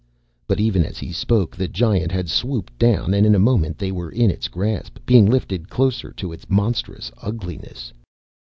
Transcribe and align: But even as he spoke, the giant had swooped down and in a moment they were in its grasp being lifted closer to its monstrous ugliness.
But 0.47 0.59
even 0.59 0.83
as 0.83 0.97
he 0.97 1.11
spoke, 1.11 1.55
the 1.55 1.67
giant 1.67 2.11
had 2.11 2.27
swooped 2.27 2.75
down 2.79 3.13
and 3.13 3.23
in 3.23 3.35
a 3.35 3.39
moment 3.45 3.77
they 3.77 3.91
were 3.91 4.09
in 4.09 4.31
its 4.31 4.47
grasp 4.47 4.97
being 5.05 5.27
lifted 5.27 5.69
closer 5.69 6.11
to 6.13 6.31
its 6.33 6.49
monstrous 6.49 7.11
ugliness. 7.21 7.93